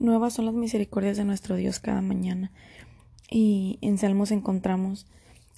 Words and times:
Nuevas 0.00 0.32
son 0.32 0.46
las 0.46 0.54
misericordias 0.54 1.18
de 1.18 1.26
nuestro 1.26 1.56
Dios 1.56 1.78
cada 1.78 2.00
mañana. 2.00 2.52
Y 3.30 3.78
en 3.82 3.98
Salmos 3.98 4.30
encontramos 4.30 5.06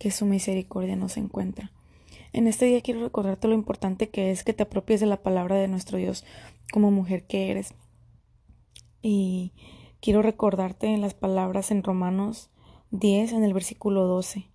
que 0.01 0.11
su 0.11 0.27
misericordia 0.27 0.97
nos 0.97 1.17
encuentra. 1.17 1.71
En 2.33 2.49
este 2.49 2.67
día 2.67 2.81
quiero 2.81 3.05
recordarte 3.05 3.47
lo 3.47 3.55
importante 3.55 4.11
que 4.11 4.33
es 4.33 4.43
que 4.43 4.53
te 4.53 4.65
apropies 4.65 4.99
de 4.99 5.07
la 5.07 5.23
palabra 5.23 5.55
de 5.55 5.69
nuestro 5.69 5.97
Dios 5.97 6.25
como 6.73 6.91
mujer 6.91 7.25
que 7.25 7.53
eres. 7.53 7.73
Y 9.01 9.53
quiero 10.01 10.23
recordarte 10.23 10.97
las 10.99 11.15
palabras 11.15 11.71
en 11.71 11.85
Romanos 11.85 12.51
10, 12.91 13.35
en 13.35 13.45
el 13.45 13.55
versículo 13.55 14.09
12. 14.09 14.49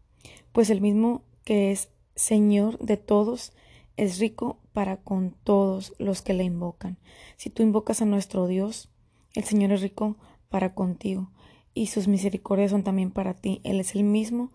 Pues 0.52 0.70
el 0.70 0.82
mismo 0.82 1.22
que 1.46 1.72
es 1.72 1.88
Señor 2.14 2.78
de 2.80 2.98
todos, 2.98 3.54
es 3.96 4.20
rico 4.20 4.60
para 4.74 4.98
con 4.98 5.32
todos 5.46 5.94
los 5.98 6.22
que 6.22 6.34
le 6.34 6.44
invocan. 6.44 6.98
Si 7.38 7.50
tú 7.50 7.64
invocas 7.64 8.02
a 8.02 8.06
nuestro 8.06 8.48
Dios, 8.48 8.90
el 9.38 9.44
Señor 9.44 9.72
es 9.72 9.82
rico 9.82 10.18
para 10.50 10.74
contigo 10.74 11.30
y 11.76 11.88
sus 11.88 12.08
misericordias 12.08 12.72
son 12.72 12.84
también 12.84 13.12
para 13.12 13.36
ti. 13.36 13.62
Él 13.64 13.80
es 13.80 13.96
el 13.96 14.04
mismo 14.04 14.52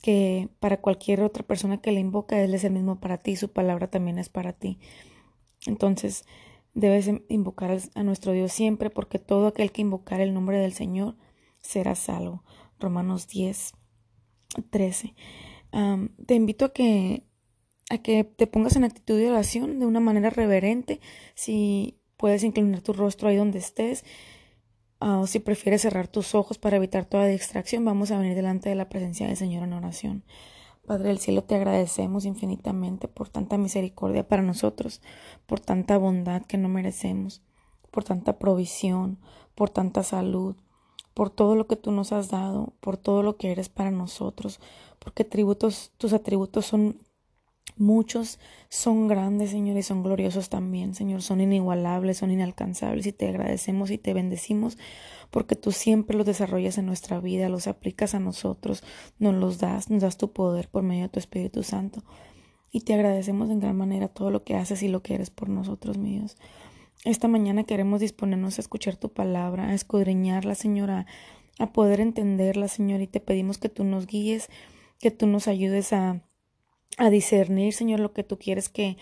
que 0.00 0.48
para 0.60 0.80
cualquier 0.80 1.22
otra 1.22 1.42
persona 1.42 1.80
que 1.80 1.90
le 1.90 1.98
invoca, 1.98 2.40
Él 2.40 2.54
es 2.54 2.62
el 2.62 2.72
mismo 2.72 3.00
para 3.00 3.18
ti, 3.18 3.34
su 3.34 3.50
palabra 3.50 3.88
también 3.88 4.20
es 4.20 4.28
para 4.28 4.52
ti. 4.52 4.78
Entonces, 5.66 6.24
debes 6.72 7.10
invocar 7.28 7.76
a 7.96 8.02
nuestro 8.04 8.30
Dios 8.30 8.52
siempre, 8.52 8.90
porque 8.90 9.18
todo 9.18 9.48
aquel 9.48 9.72
que 9.72 9.82
invocar 9.82 10.20
el 10.20 10.34
nombre 10.34 10.58
del 10.58 10.72
Señor 10.72 11.16
será 11.58 11.96
salvo. 11.96 12.44
Romanos 12.78 13.26
10, 13.26 13.72
13. 14.70 15.14
te 16.26 16.34
invito 16.36 16.66
a 16.66 16.72
que, 16.72 17.24
a 17.90 17.98
que 17.98 18.22
te 18.22 18.46
pongas 18.46 18.76
en 18.76 18.84
actitud 18.84 19.18
de 19.18 19.30
oración 19.30 19.80
de 19.80 19.86
una 19.86 19.98
manera 19.98 20.30
reverente. 20.30 21.00
Si 21.34 21.98
Puedes 22.16 22.44
inclinar 22.44 22.80
tu 22.80 22.92
rostro 22.92 23.28
ahí 23.28 23.36
donde 23.36 23.58
estés. 23.58 24.04
Ah, 25.00 25.18
o 25.18 25.26
si 25.26 25.40
prefieres 25.40 25.82
cerrar 25.82 26.08
tus 26.08 26.34
ojos 26.34 26.58
para 26.58 26.76
evitar 26.76 27.04
toda 27.04 27.26
distracción, 27.26 27.84
vamos 27.84 28.10
a 28.10 28.18
venir 28.18 28.34
delante 28.34 28.68
de 28.68 28.74
la 28.74 28.88
presencia 28.88 29.26
del 29.26 29.36
Señor 29.36 29.64
en 29.64 29.74
oración. 29.74 30.24
Padre 30.86 31.08
del 31.08 31.18
cielo, 31.18 31.42
te 31.42 31.56
agradecemos 31.56 32.24
infinitamente 32.24 33.08
por 33.08 33.28
tanta 33.28 33.58
misericordia 33.58 34.26
para 34.26 34.42
nosotros, 34.42 35.02
por 35.46 35.60
tanta 35.60 35.98
bondad 35.98 36.42
que 36.42 36.58
no 36.58 36.68
merecemos, 36.68 37.42
por 37.90 38.04
tanta 38.04 38.38
provisión, 38.38 39.18
por 39.54 39.68
tanta 39.68 40.02
salud, 40.04 40.54
por 41.12 41.30
todo 41.30 41.56
lo 41.56 41.66
que 41.66 41.76
tú 41.76 41.90
nos 41.90 42.12
has 42.12 42.28
dado, 42.28 42.72
por 42.80 42.96
todo 42.96 43.22
lo 43.22 43.36
que 43.36 43.50
eres 43.50 43.68
para 43.68 43.90
nosotros, 43.90 44.60
porque 44.98 45.24
tributos, 45.24 45.92
tus 45.98 46.12
atributos 46.12 46.66
son 46.66 47.00
Muchos 47.76 48.38
son 48.70 49.06
grandes, 49.06 49.50
Señor, 49.50 49.76
y 49.76 49.82
son 49.82 50.02
gloriosos 50.02 50.48
también, 50.48 50.94
Señor, 50.94 51.20
son 51.20 51.42
inigualables, 51.42 52.16
son 52.16 52.30
inalcanzables 52.30 53.06
y 53.06 53.12
te 53.12 53.28
agradecemos 53.28 53.90
y 53.90 53.98
te 53.98 54.14
bendecimos 54.14 54.78
porque 55.30 55.56
tú 55.56 55.72
siempre 55.72 56.16
los 56.16 56.24
desarrollas 56.24 56.78
en 56.78 56.86
nuestra 56.86 57.20
vida, 57.20 57.48
los 57.48 57.66
aplicas 57.66 58.14
a 58.14 58.20
nosotros, 58.20 58.82
nos 59.18 59.34
los 59.34 59.58
das, 59.58 59.90
nos 59.90 60.02
das 60.02 60.16
tu 60.16 60.32
poder 60.32 60.68
por 60.68 60.82
medio 60.82 61.02
de 61.02 61.08
tu 61.10 61.18
Espíritu 61.18 61.62
Santo. 61.62 62.02
Y 62.70 62.80
te 62.80 62.94
agradecemos 62.94 63.50
en 63.50 63.60
gran 63.60 63.76
manera 63.76 64.08
todo 64.08 64.30
lo 64.30 64.44
que 64.44 64.56
haces 64.56 64.82
y 64.82 64.88
lo 64.88 65.02
que 65.02 65.14
eres 65.14 65.30
por 65.30 65.48
nosotros, 65.48 65.98
mi 65.98 66.18
Dios. 66.18 66.36
Esta 67.04 67.28
mañana 67.28 67.64
queremos 67.64 68.00
disponernos 68.00 68.58
a 68.58 68.62
escuchar 68.62 68.96
tu 68.96 69.10
palabra, 69.10 69.68
a 69.68 69.74
escudriñarla, 69.74 70.54
Señor, 70.54 70.90
a, 70.90 71.06
a 71.58 71.72
poder 71.72 72.00
entenderla, 72.00 72.68
Señor, 72.68 73.00
y 73.00 73.06
te 73.06 73.20
pedimos 73.20 73.58
que 73.58 73.68
tú 73.68 73.84
nos 73.84 74.06
guíes, 74.06 74.48
que 74.98 75.10
tú 75.10 75.26
nos 75.26 75.48
ayudes 75.48 75.92
a 75.92 76.22
a 76.98 77.10
discernir, 77.10 77.72
Señor, 77.72 78.00
lo 78.00 78.12
que 78.12 78.24
tú 78.24 78.38
quieres 78.38 78.68
que 78.68 78.96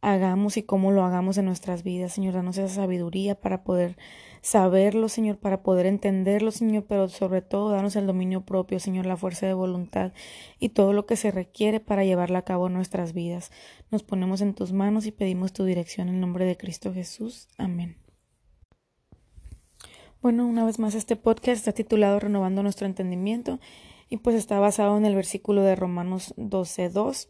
hagamos 0.00 0.56
y 0.56 0.62
cómo 0.62 0.92
lo 0.92 1.04
hagamos 1.04 1.38
en 1.38 1.46
nuestras 1.46 1.82
vidas, 1.82 2.12
Señor, 2.12 2.34
danos 2.34 2.58
esa 2.58 2.74
sabiduría 2.74 3.34
para 3.34 3.64
poder 3.64 3.96
saberlo, 4.40 5.08
Señor, 5.08 5.38
para 5.38 5.62
poder 5.62 5.86
entenderlo, 5.86 6.50
Señor, 6.52 6.84
pero 6.88 7.08
sobre 7.08 7.42
todo 7.42 7.70
danos 7.70 7.96
el 7.96 8.06
dominio 8.06 8.42
propio, 8.42 8.78
Señor, 8.78 9.06
la 9.06 9.16
fuerza 9.16 9.46
de 9.46 9.54
voluntad 9.54 10.12
y 10.60 10.68
todo 10.68 10.92
lo 10.92 11.06
que 11.06 11.16
se 11.16 11.30
requiere 11.30 11.80
para 11.80 12.04
llevarla 12.04 12.38
a 12.38 12.44
cabo 12.44 12.68
en 12.68 12.74
nuestras 12.74 13.12
vidas. 13.12 13.50
Nos 13.90 14.02
ponemos 14.02 14.40
en 14.40 14.54
tus 14.54 14.72
manos 14.72 15.06
y 15.06 15.12
pedimos 15.12 15.52
tu 15.52 15.64
dirección 15.64 16.08
en 16.08 16.20
nombre 16.20 16.44
de 16.44 16.56
Cristo 16.56 16.92
Jesús. 16.92 17.48
Amén. 17.58 17.96
Bueno, 20.22 20.46
una 20.46 20.64
vez 20.64 20.78
más 20.78 20.94
este 20.94 21.16
podcast 21.16 21.58
está 21.58 21.72
titulado 21.72 22.20
Renovando 22.20 22.62
nuestro 22.62 22.86
entendimiento 22.86 23.60
y 24.08 24.18
pues 24.18 24.36
está 24.36 24.58
basado 24.58 24.96
en 24.96 25.04
el 25.04 25.14
versículo 25.14 25.62
de 25.62 25.76
Romanos 25.76 26.34
12.2 26.36 27.28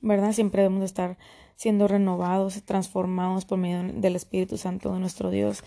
¿verdad? 0.00 0.32
Siempre 0.32 0.62
debemos 0.62 0.84
estar 0.84 1.18
siendo 1.56 1.88
renovados, 1.88 2.62
transformados 2.64 3.44
por 3.44 3.58
medio 3.58 3.82
del 4.00 4.16
Espíritu 4.16 4.58
Santo 4.58 4.92
de 4.92 5.00
nuestro 5.00 5.30
Dios. 5.30 5.64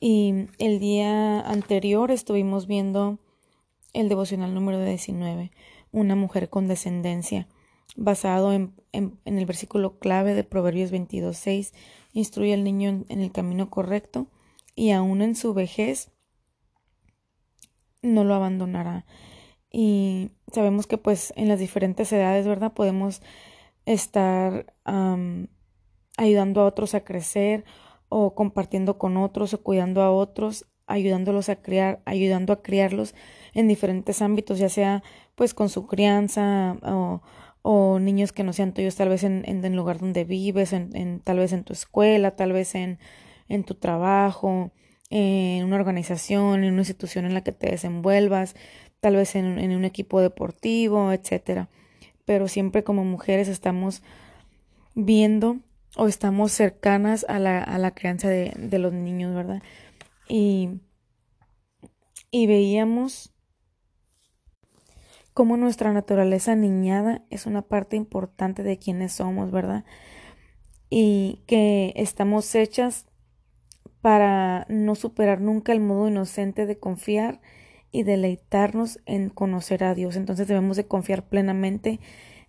Y 0.00 0.46
el 0.58 0.78
día 0.78 1.40
anterior 1.40 2.10
estuvimos 2.10 2.66
viendo 2.66 3.18
el 3.92 4.08
devocional 4.08 4.54
número 4.54 4.84
19, 4.84 5.50
una 5.92 6.14
mujer 6.14 6.50
con 6.50 6.68
descendencia, 6.68 7.48
basado 7.96 8.52
en, 8.52 8.74
en, 8.92 9.18
el 9.24 9.46
versículo 9.46 9.98
clave 9.98 10.34
de 10.34 10.44
Proverbios 10.44 10.92
22.6, 10.92 11.72
instruye 12.12 12.54
al 12.54 12.64
niño 12.64 12.90
en, 12.90 13.06
en 13.08 13.20
el 13.20 13.32
camino 13.32 13.70
correcto 13.70 14.26
y 14.74 14.90
aún 14.90 15.22
en 15.22 15.34
su 15.34 15.54
vejez 15.54 16.10
no 18.02 18.22
lo 18.24 18.34
abandonará. 18.34 19.06
Y 19.70 20.30
sabemos 20.52 20.86
que 20.86 20.98
pues 20.98 21.32
en 21.36 21.48
las 21.48 21.58
diferentes 21.58 22.12
edades, 22.12 22.46
¿verdad? 22.46 22.72
Podemos 22.72 23.22
estar 23.84 24.74
ayudando 26.16 26.60
a 26.60 26.66
otros 26.66 26.94
a 26.94 27.04
crecer 27.04 27.64
o 28.08 28.34
compartiendo 28.34 28.98
con 28.98 29.16
otros 29.16 29.54
o 29.54 29.62
cuidando 29.62 30.02
a 30.02 30.10
otros, 30.10 30.66
ayudándolos 30.86 31.48
a 31.48 31.56
criar, 31.56 32.00
ayudando 32.06 32.52
a 32.52 32.62
criarlos 32.62 33.14
en 33.54 33.68
diferentes 33.68 34.22
ámbitos, 34.22 34.58
ya 34.58 34.68
sea 34.68 35.02
pues 35.34 35.54
con 35.54 35.68
su 35.68 35.86
crianza 35.86 36.76
o, 36.82 37.22
o 37.62 37.98
niños 37.98 38.32
que 38.32 38.44
no 38.44 38.52
sean 38.52 38.72
tuyos, 38.72 38.96
tal 38.96 39.10
vez 39.10 39.24
en, 39.24 39.42
en 39.46 39.64
el 39.64 39.74
lugar 39.74 39.98
donde 39.98 40.24
vives, 40.24 40.72
en, 40.72 40.96
en, 40.96 41.20
tal 41.20 41.38
vez 41.38 41.52
en 41.52 41.64
tu 41.64 41.72
escuela, 41.72 42.34
tal 42.36 42.52
vez 42.52 42.74
en, 42.74 42.98
en 43.48 43.64
tu 43.64 43.74
trabajo, 43.74 44.72
en 45.10 45.64
una 45.64 45.76
organización, 45.76 46.64
en 46.64 46.72
una 46.72 46.82
institución 46.82 47.24
en 47.24 47.34
la 47.34 47.42
que 47.42 47.52
te 47.52 47.70
desenvuelvas, 47.70 48.54
tal 49.00 49.16
vez 49.16 49.34
en, 49.34 49.58
en 49.58 49.74
un 49.76 49.84
equipo 49.84 50.20
deportivo, 50.20 51.12
etcétera 51.12 51.68
pero 52.28 52.46
siempre 52.46 52.84
como 52.84 53.06
mujeres 53.06 53.48
estamos 53.48 54.02
viendo 54.94 55.60
o 55.96 56.08
estamos 56.08 56.52
cercanas 56.52 57.24
a 57.26 57.38
la, 57.38 57.62
a 57.62 57.78
la 57.78 57.94
crianza 57.94 58.28
de, 58.28 58.52
de, 58.54 58.78
los 58.78 58.92
niños, 58.92 59.34
¿verdad? 59.34 59.62
Y, 60.28 60.82
y 62.30 62.46
veíamos 62.46 63.32
cómo 65.32 65.56
nuestra 65.56 65.90
naturaleza 65.94 66.54
niñada 66.54 67.22
es 67.30 67.46
una 67.46 67.62
parte 67.62 67.96
importante 67.96 68.62
de 68.62 68.76
quienes 68.76 69.14
somos, 69.14 69.50
¿verdad? 69.50 69.86
Y 70.90 71.44
que 71.46 71.94
estamos 71.96 72.54
hechas 72.54 73.06
para 74.02 74.66
no 74.68 74.96
superar 74.96 75.40
nunca 75.40 75.72
el 75.72 75.80
modo 75.80 76.08
inocente 76.08 76.66
de 76.66 76.78
confiar 76.78 77.40
y 77.90 78.02
deleitarnos 78.02 79.00
en 79.06 79.30
conocer 79.30 79.84
a 79.84 79.94
Dios. 79.94 80.16
Entonces 80.16 80.48
debemos 80.48 80.76
de 80.76 80.86
confiar 80.86 81.28
plenamente 81.28 82.00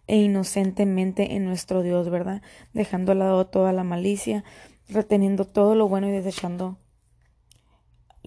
e 0.08 0.18
inocentemente 0.18 1.36
en 1.36 1.46
nuestro 1.46 1.84
Dios, 1.84 2.10
¿verdad? 2.10 2.42
Dejando 2.74 3.12
al 3.12 3.20
lado 3.20 3.48
toda 3.48 3.74
la 3.74 3.84
malicia, 3.84 4.44
reteniendo 4.88 5.46
todo 5.46 5.76
lo 5.76 5.88
bueno 5.88 6.10
y 6.10 6.12
desechando 6.12 6.78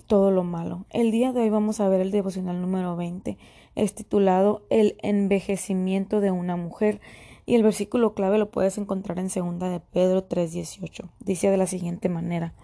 todo 0.06 0.30
lo 0.30 0.44
malo. 0.44 0.86
El 0.90 1.10
día 1.10 1.32
de 1.32 1.40
hoy 1.40 1.50
vamos 1.50 1.80
a 1.80 1.88
ver 1.88 2.00
el 2.00 2.10
devocional 2.10 2.60
número 2.60 2.96
20. 2.96 3.36
Es 3.74 3.94
titulado 3.94 4.66
El 4.70 4.96
envejecimiento 5.02 6.20
de 6.20 6.30
una 6.30 6.56
mujer 6.56 7.00
y 7.46 7.56
el 7.56 7.62
versículo 7.62 8.14
clave 8.14 8.38
lo 8.38 8.50
puedes 8.50 8.78
encontrar 8.78 9.18
en 9.18 9.30
segunda 9.30 9.68
de 9.68 9.80
Pedro 9.80 10.24
3:18. 10.24 11.10
Dice 11.20 11.50
de 11.50 11.56
la 11.56 11.66
siguiente 11.66 12.08
manera: 12.08 12.54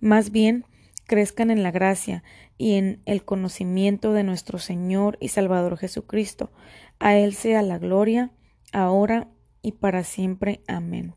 Más 0.00 0.30
bien 0.30 0.64
crezcan 1.08 1.50
en 1.50 1.64
la 1.64 1.72
gracia 1.72 2.22
y 2.58 2.74
en 2.74 3.02
el 3.06 3.24
conocimiento 3.24 4.12
de 4.12 4.22
nuestro 4.22 4.58
Señor 4.58 5.16
y 5.20 5.28
Salvador 5.28 5.78
Jesucristo. 5.78 6.52
A 7.00 7.16
Él 7.16 7.34
sea 7.34 7.62
la 7.62 7.78
gloria, 7.78 8.30
ahora 8.72 9.28
y 9.62 9.72
para 9.72 10.04
siempre. 10.04 10.60
Amén. 10.68 11.14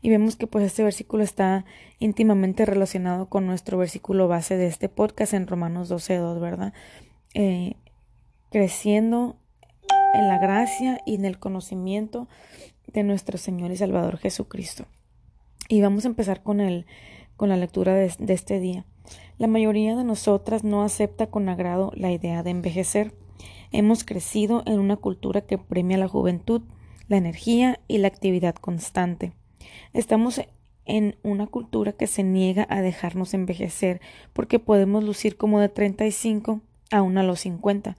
Y 0.00 0.08
vemos 0.08 0.36
que 0.36 0.46
pues 0.46 0.64
este 0.64 0.84
versículo 0.84 1.24
está 1.24 1.64
íntimamente 1.98 2.64
relacionado 2.64 3.28
con 3.28 3.44
nuestro 3.44 3.76
versículo 3.76 4.28
base 4.28 4.56
de 4.56 4.68
este 4.68 4.88
podcast 4.88 5.34
en 5.34 5.48
Romanos 5.48 5.90
12.2, 5.90 6.40
¿verdad? 6.40 6.72
Eh, 7.34 7.74
creciendo 8.52 9.40
en 10.14 10.28
la 10.28 10.38
gracia 10.38 11.00
y 11.04 11.16
en 11.16 11.24
el 11.24 11.40
conocimiento 11.40 12.28
de 12.86 13.02
nuestro 13.02 13.36
Señor 13.36 13.72
y 13.72 13.76
Salvador 13.76 14.16
Jesucristo. 14.18 14.86
Y 15.68 15.82
vamos 15.82 16.04
a 16.04 16.08
empezar 16.08 16.44
con, 16.44 16.60
el, 16.60 16.86
con 17.36 17.48
la 17.48 17.56
lectura 17.56 17.94
de 17.94 18.32
este 18.32 18.60
día. 18.60 18.86
La 19.38 19.46
mayoría 19.46 19.96
de 19.96 20.04
nosotras 20.04 20.64
no 20.64 20.82
acepta 20.82 21.26
con 21.26 21.48
agrado 21.48 21.90
la 21.94 22.12
idea 22.12 22.42
de 22.42 22.50
envejecer. 22.50 23.12
Hemos 23.72 24.04
crecido 24.04 24.62
en 24.66 24.78
una 24.78 24.96
cultura 24.96 25.40
que 25.40 25.58
premia 25.58 25.98
la 25.98 26.08
juventud, 26.08 26.62
la 27.08 27.16
energía 27.16 27.80
y 27.88 27.98
la 27.98 28.08
actividad 28.08 28.54
constante. 28.54 29.32
Estamos 29.92 30.40
en 30.86 31.16
una 31.22 31.46
cultura 31.46 31.92
que 31.92 32.06
se 32.06 32.22
niega 32.22 32.66
a 32.68 32.82
dejarnos 32.82 33.34
envejecer, 33.34 34.00
porque 34.32 34.58
podemos 34.58 35.02
lucir 35.02 35.36
como 35.36 35.60
de 35.60 35.68
35 35.68 36.60
aún 36.90 37.18
a 37.18 37.22
los 37.22 37.40
50. 37.40 37.96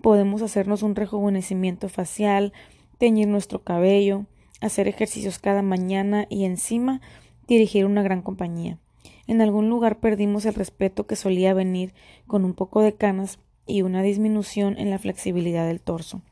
Podemos 0.00 0.42
hacernos 0.42 0.82
un 0.82 0.96
rejuvenecimiento 0.96 1.88
facial, 1.88 2.52
teñir 2.98 3.28
nuestro 3.28 3.62
cabello, 3.62 4.26
hacer 4.60 4.88
ejercicios 4.88 5.38
cada 5.38 5.62
mañana 5.62 6.26
y 6.28 6.44
encima 6.44 7.00
dirigir 7.46 7.84
una 7.84 8.02
gran 8.02 8.22
compañía. 8.22 8.78
En 9.26 9.40
algún 9.40 9.68
lugar 9.68 10.00
perdimos 10.00 10.44
el 10.46 10.54
respeto 10.54 11.06
que 11.06 11.16
solía 11.16 11.54
venir 11.54 11.94
con 12.26 12.44
un 12.44 12.54
poco 12.54 12.80
de 12.82 12.94
canas 12.94 13.38
y 13.66 13.82
una 13.82 14.02
disminución 14.02 14.76
en 14.78 14.90
la 14.90 14.98
flexibilidad 14.98 15.66
del 15.66 15.80
torso. 15.80 16.22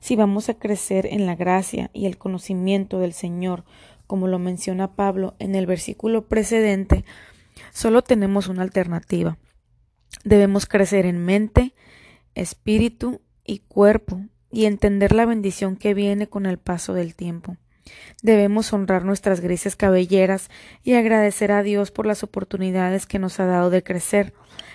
Si 0.00 0.16
vamos 0.16 0.48
a 0.48 0.54
crecer 0.54 1.06
en 1.06 1.26
la 1.26 1.36
gracia 1.36 1.90
y 1.92 2.06
el 2.06 2.18
conocimiento 2.18 2.98
del 2.98 3.12
Señor, 3.12 3.64
como 4.06 4.26
lo 4.26 4.38
menciona 4.38 4.94
Pablo 4.94 5.34
en 5.38 5.54
el 5.54 5.66
versículo 5.66 6.26
precedente, 6.26 7.04
solo 7.72 8.02
tenemos 8.02 8.48
una 8.48 8.62
alternativa. 8.62 9.38
Debemos 10.24 10.66
crecer 10.66 11.06
en 11.06 11.24
mente, 11.24 11.74
espíritu 12.34 13.20
y 13.44 13.60
cuerpo 13.60 14.20
y 14.50 14.66
entender 14.66 15.12
la 15.12 15.26
bendición 15.26 15.76
que 15.76 15.94
viene 15.94 16.28
con 16.28 16.46
el 16.46 16.58
paso 16.58 16.94
del 16.94 17.14
tiempo. 17.14 17.56
Debemos 18.22 18.72
honrar 18.72 19.04
nuestras 19.04 19.40
grises 19.40 19.76
cabelleras 19.76 20.50
y 20.82 20.94
agradecer 20.94 21.52
a 21.52 21.62
Dios 21.62 21.90
por 21.90 22.06
las 22.06 22.22
oportunidades 22.22 23.06
que 23.06 23.18
nos 23.18 23.40
ha 23.40 23.46
dado 23.46 23.70
de 23.70 23.82
crecer, 23.82 24.32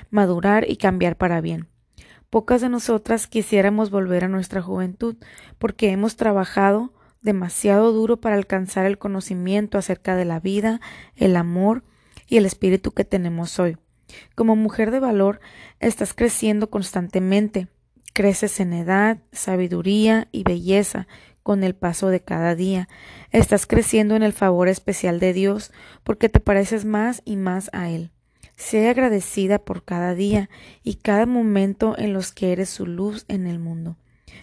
madurar 0.10 0.70
y 0.70 0.78
cambiar 0.78 1.16
para 1.16 1.42
bien. 1.42 1.68
Pocas 2.30 2.62
de 2.62 2.70
nosotras 2.70 3.28
quisiéramos 3.28 3.90
volver 3.90 4.26
a 4.26 4.28
nuestra 4.28 4.62
juventud 4.62 5.16
porque 5.58 5.92
hemos 5.92 6.18
trabajado 6.18 6.94
demasiado 7.22 7.94
duro 7.94 8.18
para 8.18 8.36
alcanzar 8.36 8.86
el 8.86 8.98
conocimiento 8.98 9.78
acerca 9.78 10.16
de 10.16 10.26
la 10.26 10.40
vida, 10.40 10.82
el 11.16 11.36
amor 11.36 11.84
y 12.28 12.38
el 12.38 12.46
espíritu 12.46 12.92
que 12.92 13.06
tenemos 13.06 13.60
hoy. 13.60 13.78
Como 14.36 14.56
mujer 14.56 14.92
de 14.92 15.00
valor, 15.00 15.40
estás 15.80 16.14
creciendo 16.14 16.70
constantemente. 16.70 17.68
Creces 18.14 18.60
en 18.60 18.74
edad, 18.74 19.20
sabiduría 19.32 20.28
y 20.32 20.44
belleza 20.44 21.08
con 21.48 21.64
el 21.64 21.76
paso 21.76 22.10
de 22.10 22.20
cada 22.20 22.56
día. 22.56 22.90
Estás 23.32 23.68
creciendo 23.68 24.18
en 24.18 24.22
el 24.22 24.34
favor 24.34 24.68
especial 24.68 25.22
de 25.22 25.32
Dios 25.32 25.72
porque 26.04 26.28
te 26.28 26.42
pareces 26.42 26.84
más 26.84 27.22
y 27.24 27.38
más 27.38 27.70
a 27.72 27.90
Él. 27.90 28.12
Sé 28.58 28.90
agradecida 28.90 29.58
por 29.58 29.86
cada 29.86 30.14
día 30.14 30.50
y 30.84 30.96
cada 30.96 31.26
momento 31.26 31.98
en 31.98 32.12
los 32.12 32.34
que 32.34 32.52
eres 32.52 32.70
su 32.70 32.86
luz 32.86 33.24
en 33.30 33.48
el 33.48 33.60
mundo. 33.60 33.96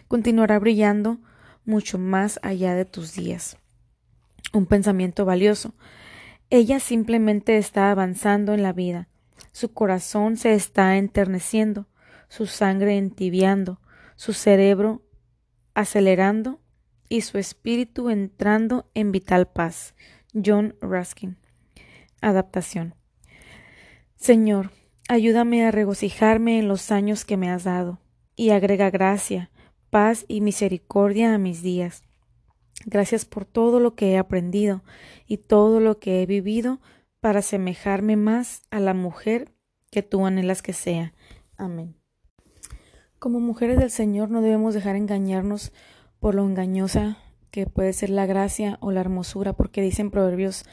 Continuará 0.09 0.59
brillando 0.59 1.19
mucho 1.67 1.99
más 1.99 2.41
allá 2.43 2.75
de 2.75 2.87
tus 2.87 3.13
días. 3.13 3.59
Un 4.55 4.65
pensamiento 4.65 5.27
valioso. 5.27 5.75
Ella 6.49 6.81
simplemente 6.81 7.59
está 7.59 7.91
avanzando 7.91 8.55
en 8.55 8.63
la 8.63 8.73
vida. 8.73 9.09
Su 9.53 9.75
corazón 9.75 10.39
se 10.39 10.55
está 10.55 10.97
enterneciendo, 10.97 11.87
su 12.29 12.47
sangre 12.47 12.97
entibiando, 12.97 13.79
su 14.17 14.33
cerebro 14.33 15.03
acelerando 15.75 16.64
y 17.15 17.21
su 17.21 17.39
espíritu 17.39 18.11
entrando 18.11 18.91
en 18.93 19.13
vital 19.13 19.47
paz. 19.47 19.95
John 20.35 20.75
Ruskin. 20.81 21.37
Adaptación. 22.21 22.97
Señor, 24.17 24.73
ayúdame 25.09 25.65
a 25.65 25.71
regocijarme 25.71 26.59
en 26.59 26.67
los 26.67 26.91
años 26.91 27.25
que 27.25 27.37
me 27.37 27.53
has 27.53 27.63
dado, 27.63 28.01
y 28.35 28.51
agrega 28.51 28.91
gracia, 28.91 29.53
paz 29.91 30.25
y 30.27 30.41
misericordia 30.41 31.33
a 31.33 31.39
mis 31.39 31.63
días. 31.63 32.03
Gracias 32.85 33.25
por 33.25 33.45
todo 33.45 33.79
lo 33.79 33.95
que 33.95 34.11
he 34.11 34.19
aprendido 34.19 34.83
y 35.29 35.37
todo 35.37 35.79
lo 35.79 36.01
que 36.01 36.21
he 36.21 36.27
vivido 36.27 36.81
para 37.21 37.39
asemejarme 37.39 38.17
más 38.17 38.63
a 38.73 38.81
la 38.81 38.93
mujer 38.93 39.53
que 39.93 40.03
tú 40.03 40.27
anhelas 40.27 40.63
que 40.63 40.73
sea. 40.73 41.15
Amén. 41.57 41.95
Como 43.21 43.39
mujeres 43.39 43.79
del 43.79 43.93
Señor 43.93 44.31
no 44.31 44.43
debemos 44.43 44.75
dejar 44.75 44.97
engañarnos 44.97 45.73
por 46.25 46.35
lo 46.35 46.47
engañosa 46.47 47.19
que 47.51 47.67
puede 47.67 47.93
ser 47.93 48.09
la 48.09 48.25
gracia 48.25 48.79
o 48.81 48.91
la 48.93 49.03
hermosura, 49.03 49.53
porque 49.53 49.83
dicen 49.83 50.11
Proverbios 50.11 50.65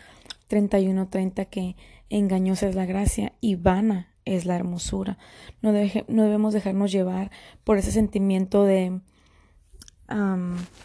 31:30 0.47 1.49
que 1.49 1.75
engañosa 2.09 2.69
es 2.69 2.75
la 2.75 2.85
gracia 2.85 3.33
y 3.41 3.55
vana 3.55 4.15
es 4.23 4.45
la 4.45 4.55
hermosura. 4.55 5.17
No, 5.61 5.73
debemos 5.73 6.53
dejarnos 6.53 6.89
llevar 6.89 7.31
por 7.65 7.77
ese 7.77 7.91
sentimiento 7.91 8.63
de 8.63 9.01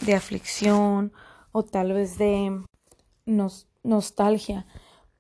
de 0.01 0.15
aflicción 0.17 1.13
o 1.53 1.63
tal 1.63 1.93
vez 1.93 2.19
de 2.19 2.61
nostalgia 3.85 4.67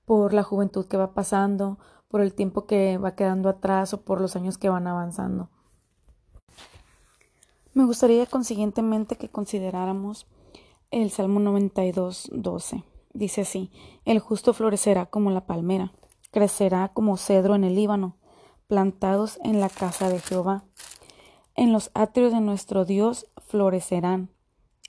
por 0.06 0.34
la 0.34 0.42
juventud 0.42 0.88
que 0.88 0.96
va 0.96 1.14
pasando, 1.14 1.78
por 2.08 2.20
el 2.20 2.34
tiempo 2.34 2.66
que 2.66 2.98
va 2.98 3.14
quedando 3.14 3.48
atrás 3.48 3.94
o 3.94 4.04
por 4.04 4.20
los 4.20 4.34
años 4.34 4.58
que 4.58 4.70
van 4.70 4.88
avanzando. 4.88 5.50
Me 7.76 7.84
gustaría 7.84 8.24
consiguientemente 8.24 9.16
que 9.16 9.28
consideráramos 9.28 10.26
el 10.90 11.10
Salmo 11.10 11.40
92, 11.40 12.30
12. 12.32 12.84
Dice 13.12 13.42
así, 13.42 13.70
el 14.06 14.18
justo 14.18 14.54
florecerá 14.54 15.04
como 15.04 15.30
la 15.30 15.44
palmera, 15.44 15.92
crecerá 16.30 16.88
como 16.94 17.18
cedro 17.18 17.54
en 17.54 17.64
el 17.64 17.74
Líbano, 17.74 18.16
plantados 18.66 19.38
en 19.44 19.60
la 19.60 19.68
casa 19.68 20.08
de 20.08 20.20
Jehová. 20.20 20.64
En 21.54 21.74
los 21.74 21.90
atrios 21.92 22.32
de 22.32 22.40
nuestro 22.40 22.86
Dios 22.86 23.26
florecerán, 23.46 24.30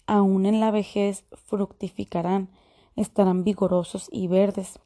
aun 0.05 0.45
en 0.45 0.61
la 0.61 0.71
vejez 0.71 1.25
fructificarán, 1.33 2.51
estarán 2.95 3.43
vigorosos 3.43 4.07
y 4.13 4.29
verdes, 4.29 4.79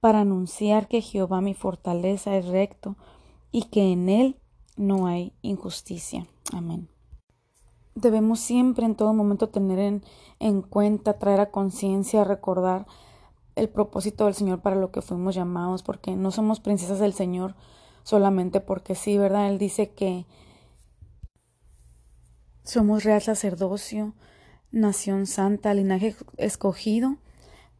para 0.00 0.22
anunciar 0.22 0.88
que 0.88 1.02
Jehová 1.02 1.40
mi 1.40 1.54
fortaleza 1.54 2.36
es 2.36 2.46
recto 2.46 2.96
y 3.52 3.66
que 3.66 3.92
en 3.92 4.08
él 4.08 4.40
no 4.76 5.06
hay 5.06 5.34
injusticia. 5.42 6.26
Amén. 6.52 6.88
Debemos 8.00 8.40
siempre 8.40 8.86
en 8.86 8.94
todo 8.94 9.12
momento 9.12 9.48
tener 9.48 9.78
en, 9.78 10.04
en 10.38 10.62
cuenta, 10.62 11.18
traer 11.18 11.40
a 11.40 11.50
conciencia, 11.50 12.24
recordar 12.24 12.86
el 13.56 13.68
propósito 13.68 14.26
del 14.26 14.34
Señor 14.34 14.60
para 14.60 14.76
lo 14.76 14.92
que 14.92 15.02
fuimos 15.02 15.34
llamados, 15.34 15.82
porque 15.82 16.14
no 16.14 16.30
somos 16.30 16.60
princesas 16.60 17.00
del 17.00 17.12
Señor 17.12 17.56
solamente 18.04 18.60
porque 18.60 18.94
sí, 18.94 19.18
¿verdad? 19.18 19.48
Él 19.48 19.58
dice 19.58 19.90
que 19.90 20.26
somos 22.62 23.04
real 23.04 23.20
sacerdocio, 23.20 24.14
nación 24.70 25.26
santa, 25.26 25.74
linaje 25.74 26.14
escogido, 26.36 27.16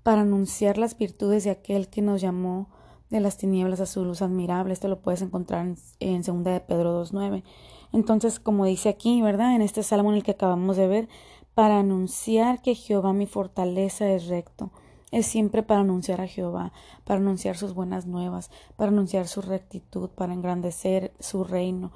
para 0.02 0.22
anunciar 0.22 0.78
las 0.78 0.98
virtudes 0.98 1.44
de 1.44 1.50
aquel 1.50 1.88
que 1.88 2.02
nos 2.02 2.20
llamó 2.20 2.68
de 3.10 3.20
las 3.20 3.36
tinieblas 3.36 3.80
a 3.80 3.86
su 3.86 4.04
luz 4.04 4.20
admirable. 4.22 4.72
Esto 4.72 4.88
lo 4.88 5.00
puedes 5.00 5.22
encontrar 5.22 5.66
en, 5.66 5.76
en 6.00 6.22
2 6.22 6.44
de 6.44 6.60
Pedro 6.60 7.04
2.9. 7.04 7.42
Entonces, 7.92 8.40
como 8.40 8.64
dice 8.64 8.88
aquí, 8.88 9.22
¿verdad? 9.22 9.54
En 9.54 9.62
este 9.62 9.82
salmo 9.82 10.10
en 10.10 10.16
el 10.16 10.22
que 10.22 10.32
acabamos 10.32 10.76
de 10.76 10.88
ver, 10.88 11.08
para 11.54 11.78
anunciar 11.78 12.62
que 12.62 12.74
Jehová 12.74 13.12
mi 13.12 13.26
fortaleza 13.26 14.08
es 14.10 14.26
recto. 14.28 14.70
Es 15.10 15.26
siempre 15.26 15.62
para 15.62 15.80
anunciar 15.80 16.20
a 16.20 16.26
Jehová, 16.26 16.72
para 17.04 17.20
anunciar 17.20 17.56
sus 17.56 17.72
buenas 17.72 18.06
nuevas, 18.06 18.50
para 18.76 18.90
anunciar 18.90 19.26
su 19.26 19.40
rectitud, 19.40 20.10
para 20.10 20.34
engrandecer 20.34 21.12
su 21.18 21.44
reino, 21.44 21.92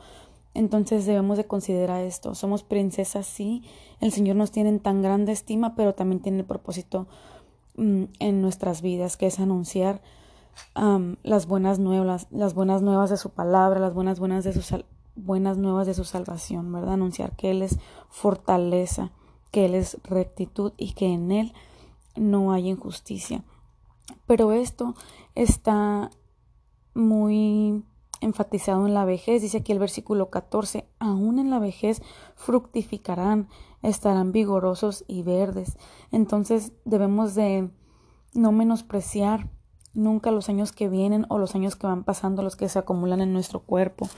entonces 0.54 1.06
debemos 1.06 1.38
de 1.38 1.46
considerar 1.46 2.02
esto. 2.02 2.34
Somos 2.34 2.62
princesas, 2.62 3.26
sí. 3.26 3.62
El 4.00 4.12
Señor 4.12 4.37
nos 4.37 4.50
tiene 4.50 4.68
en 4.68 4.80
tan 4.80 5.02
grande 5.02 5.32
estima, 5.32 5.75
pero 5.75 5.94
también 5.94 6.20
tiene 6.20 6.40
el 6.40 6.44
propósito 6.44 7.06
mm, 7.76 8.04
en 8.18 8.42
nuestras 8.42 8.82
vidas, 8.82 9.16
que 9.16 9.26
es 9.26 9.40
anunciar 9.40 10.02
las 11.22 11.46
buenas 11.46 11.78
nuevas, 11.78 12.26
las 12.30 12.52
buenas 12.52 12.82
nuevas 12.82 13.08
de 13.08 13.16
su 13.16 13.30
palabra, 13.30 13.80
las 13.80 13.94
buenas, 13.94 14.20
buenas, 14.20 14.44
de 14.44 14.52
su 14.52 14.61
buenas 15.14 15.59
nuevas 15.59 15.87
de 15.87 15.95
su 15.95 16.04
salvación, 16.04 16.73
¿verdad? 16.73 16.95
Anunciar 16.95 17.37
que 17.37 17.50
Él 17.50 17.62
es 17.62 17.78
fortaleza, 18.09 19.12
que 19.50 19.66
Él 19.66 19.75
es 19.75 19.99
rectitud 20.04 20.73
y 20.76 20.92
que 20.92 21.07
en 21.07 21.33
Él 21.33 21.52
no 22.16 22.52
hay 22.52 22.69
injusticia. 22.69 23.45
Pero 24.26 24.52
esto 24.52 24.95
está 25.35 26.11
muy 26.95 27.85
enfatizado 28.21 28.87
en 28.87 28.95
la 28.95 29.04
vejez, 29.04 29.42
dice 29.42 29.59
aquí 29.59 29.73
el 29.73 29.78
versículo 29.78 30.31
14, 30.31 30.87
aún 30.99 31.38
en 31.38 31.50
la 31.50 31.59
vejez 31.59 32.02
fructificarán, 32.37 33.49
estarán 33.83 34.33
vigorosos 34.33 35.04
y 35.09 35.23
verdes. 35.23 35.76
Entonces 36.12 36.73
debemos 36.85 37.35
de 37.35 37.71
no 38.33 38.52
menospreciar 38.52 39.50
nunca 39.92 40.31
los 40.31 40.49
años 40.49 40.73
que 40.73 40.88
vienen 40.88 41.26
o 41.28 41.38
los 41.38 41.54
años 41.54 41.76
que 41.76 41.87
van 41.87 42.04
pasando, 42.04 42.42
los 42.42 42.57
que 42.57 42.69
se 42.69 42.78
acumulan 42.78 43.21
en 43.21 43.33
nuestro 43.33 43.61
cuerpo, 43.61 44.09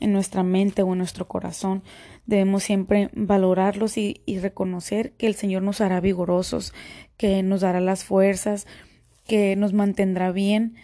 en 0.00 0.12
nuestra 0.12 0.42
mente 0.42 0.82
o 0.82 0.92
en 0.92 0.98
nuestro 0.98 1.28
corazón. 1.28 1.82
Debemos 2.26 2.62
siempre 2.64 3.10
valorarlos 3.14 3.96
y, 3.96 4.22
reconocer 4.40 5.12
que 5.12 5.26
el 5.26 5.34
Señor 5.34 5.62
nos 5.62 5.80
hará 5.80 6.00
vigorosos, 6.00 6.72
que 7.16 7.42
nos 7.42 7.60
dará 7.60 7.80
las 7.80 8.04
fuerzas, 8.04 8.66
que 9.26 9.54
nos 9.56 9.72
mantendrá 9.72 10.32
bien, 10.32 10.74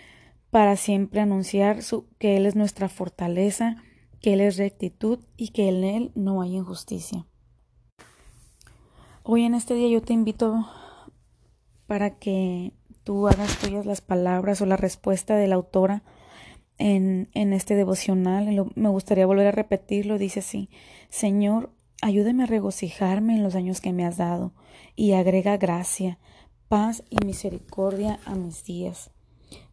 para 0.51 0.77
siempre 0.77 1.21
anunciar 1.21 1.81
que 2.19 2.37
Él 2.37 2.47
es 2.47 2.55
nuestra 2.55 2.89
fortaleza, 2.89 3.77
que 4.21 4.35
Él 4.35 4.41
es 4.41 4.57
rectitud 4.57 5.19
y 5.37 5.49
que 5.49 5.69
en 5.69 5.85
Él 5.85 6.13
no 6.15 6.43
hay 6.43 6.57
injusticia. 6.57 7.27
Hoy 9.23 9.45
en 9.45 9.55
este 9.55 9.75
día 9.75 9.89
yo 9.89 10.03
te 10.03 10.13
invito 10.13 10.69
para 11.87 12.19
que 12.19 12.73
tú 13.03 13.29
hagas 13.29 13.59
tuyas 13.59 13.87
las 13.87 14.01
palabras 14.01 14.61
o 14.61 14.67
la 14.67 14.77
respuesta 14.77 15.37
de 15.37 15.49
la 15.49 15.57
autora 15.57 16.03
en, 16.79 17.29
en 17.35 17.53
este 17.53 17.75
devocional. 17.75 18.71
me 18.75 18.89
gustaría 18.89 19.27
volver 19.27 19.49
a 19.49 19.53
repetirlo. 19.53 20.19
Dice 20.19 20.41
así, 20.41 20.69
Señor, 21.09 21.71
ayúdame 22.03 22.45
a 22.45 22.47
regocijarme 22.47 23.37
en 23.37 23.43
los 23.43 23.55
años 23.55 23.81
que 23.81 23.93
me 23.93 24.05
has 24.05 24.17
dado 24.17 24.53
y 24.95 25.13
agrega 25.13 25.57
gracia, 25.57 26.19
paz 26.69 27.05
y 27.11 27.25
misericordia 27.25 28.19
a 28.25 28.35
mis 28.35 28.65
días. 28.65 29.11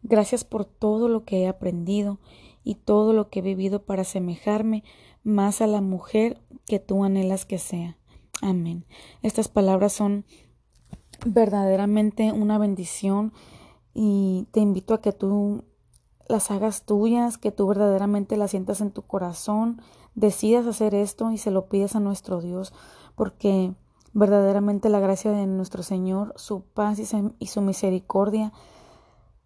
Gracias 0.02 0.44
por 0.44 0.64
todo 0.64 1.08
lo 1.08 1.24
que 1.24 1.42
he 1.42 1.48
aprendido 1.48 2.20
y 2.62 2.76
todo 2.76 3.12
lo 3.12 3.28
que 3.28 3.40
he 3.40 3.42
vivido 3.42 3.84
para 3.84 4.02
asemejarme 4.02 4.84
más 5.22 5.60
a 5.60 5.66
la 5.66 5.80
mujer 5.80 6.40
que 6.66 6.78
tú 6.78 7.04
anhelas 7.04 7.44
que 7.44 7.58
sea. 7.58 7.98
Amén. 8.40 8.84
Estas 9.22 9.48
palabras 9.48 9.92
son 9.92 10.24
verdaderamente 11.26 12.32
una 12.32 12.58
bendición 12.58 13.32
y 13.94 14.46
te 14.50 14.60
invito 14.60 14.94
a 14.94 15.00
que 15.00 15.12
tú 15.12 15.64
las 16.28 16.50
hagas 16.50 16.84
tuyas, 16.84 17.38
que 17.38 17.52
tú 17.52 17.66
verdaderamente 17.66 18.36
las 18.36 18.50
sientas 18.50 18.80
en 18.80 18.90
tu 18.90 19.02
corazón, 19.02 19.80
decidas 20.14 20.66
hacer 20.66 20.94
esto 20.94 21.30
y 21.30 21.38
se 21.38 21.50
lo 21.50 21.66
pides 21.66 21.96
a 21.96 22.00
nuestro 22.00 22.40
Dios, 22.40 22.72
porque 23.14 23.74
verdaderamente 24.12 24.88
la 24.88 25.00
gracia 25.00 25.32
de 25.32 25.46
nuestro 25.46 25.82
Señor, 25.82 26.32
su 26.36 26.62
paz 26.62 26.98
y 27.38 27.46
su 27.46 27.60
misericordia, 27.60 28.52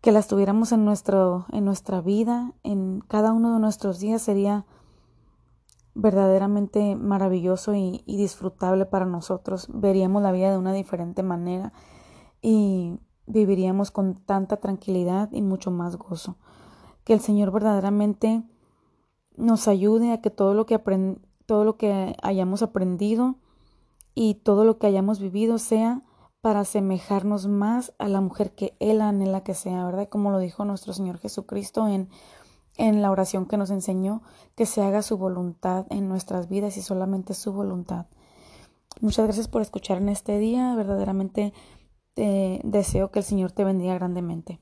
que 0.01 0.13
las 0.13 0.29
tuviéramos 0.29 0.73
en, 0.73 0.85
nuestro, 0.85 1.47
en 1.51 1.65
nuestra 1.65 2.01
vida, 2.01 2.53
en 2.63 3.01
cada 3.01 3.33
uno 3.33 3.55
de 3.55 3.61
nuestros 3.61 3.99
días, 3.99 4.23
sería 4.23 4.65
verdaderamente 5.95 6.95
maravilloso 6.95 7.75
y, 7.75 8.03
y 8.07 8.17
disfrutable 8.17 8.87
para 8.87 9.07
nosotros. 9.07 9.67
Veríamos 9.73 10.23
la 10.23 10.31
vida 10.31 10.53
de 10.53 10.59
una 10.59 10.73
diferente 10.73 11.25
manera 11.25 11.73
y 12.41 13.01
viviríamos 13.27 13.91
con 13.91 14.15
tanta 14.15 14.59
tranquilidad 14.59 15.31
y 15.33 15.43
mucho 15.43 15.73
más 15.73 15.97
gozo. 15.97 16.37
Que 17.09 17.15
el 17.15 17.21
Señor 17.21 17.51
verdaderamente 17.51 18.45
nos 19.37 19.67
ayude 19.67 20.13
a 20.13 20.21
que 20.21 20.29
todo 20.29 20.53
lo 20.53 20.67
que, 20.67 20.79
todo 21.47 21.65
lo 21.65 21.79
que 21.79 22.15
hayamos 22.23 22.63
aprendido 22.63 23.37
y 24.15 24.35
todo 24.35 24.65
lo 24.65 24.79
que 24.79 24.89
hayamos 24.89 25.19
vivido 25.19 25.57
sea 25.57 26.03
para 26.43 26.61
asemejarnos 26.61 27.47
más 27.47 27.95
a 27.99 28.09
la 28.09 28.21
mujer 28.21 28.55
que 28.55 28.77
Él 28.79 29.01
anhela 29.01 29.43
que 29.43 29.55
sea, 29.55 29.85
¿verdad? 29.87 30.09
Como 30.09 30.31
lo 30.31 30.39
dijo 30.39 30.65
nuestro 30.67 30.93
Señor 30.93 31.19
Jesucristo 31.19 31.89
en 31.89 32.11
en 32.79 33.03
la 33.03 33.11
oración 33.11 33.45
que 33.47 33.57
nos 33.57 33.71
enseñó, 33.71 34.23
que 34.55 34.65
se 34.65 34.83
haga 34.83 35.03
su 35.03 35.19
voluntad 35.19 35.87
en 35.91 36.09
nuestras 36.09 36.49
vidas 36.49 36.77
y 36.77 36.83
solamente 36.83 37.35
su 37.35 37.53
voluntad. 37.53 38.07
Muchas 39.01 39.25
gracias 39.25 39.49
por 39.49 39.63
escuchar 39.63 39.99
en 39.99 40.09
este 40.09 40.39
día. 40.39 40.75
Verdaderamente 40.77 41.53
eh, 42.17 42.61
deseo 42.65 43.11
que 43.11 43.19
el 43.19 43.25
Señor 43.25 43.53
te 43.53 43.65
bendiga 43.65 43.95
grandemente. 43.95 44.61